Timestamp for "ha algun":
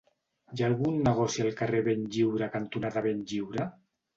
0.63-0.95